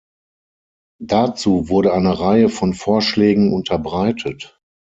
Dazu 0.99 1.69
wurde 1.69 1.93
eine 1.93 2.19
Reihe 2.19 2.49
von 2.49 2.73
Vorschlägen 2.73 3.53
unterbreitet. 3.53 4.59